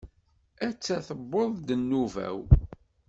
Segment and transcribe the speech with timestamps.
[0.67, 2.39] Atta tewweḍ-d nnuba-w.